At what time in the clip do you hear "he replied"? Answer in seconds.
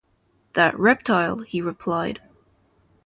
1.41-2.21